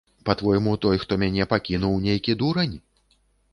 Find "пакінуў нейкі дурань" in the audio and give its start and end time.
1.53-2.77